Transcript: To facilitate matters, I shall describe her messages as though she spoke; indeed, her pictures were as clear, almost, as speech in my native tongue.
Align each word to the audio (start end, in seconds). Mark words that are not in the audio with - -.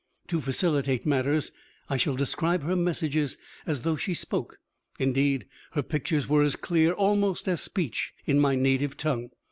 To 0.29 0.41
facilitate 0.41 1.05
matters, 1.05 1.51
I 1.87 1.95
shall 1.97 2.15
describe 2.15 2.63
her 2.63 2.75
messages 2.75 3.37
as 3.67 3.81
though 3.81 3.95
she 3.95 4.15
spoke; 4.15 4.57
indeed, 4.97 5.45
her 5.73 5.83
pictures 5.83 6.27
were 6.27 6.41
as 6.41 6.55
clear, 6.55 6.93
almost, 6.93 7.47
as 7.47 7.61
speech 7.61 8.11
in 8.25 8.39
my 8.39 8.55
native 8.55 8.97
tongue. 8.97 9.29